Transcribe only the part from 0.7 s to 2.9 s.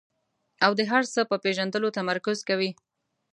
د هر څه په پېژندلو تمرکز کوي.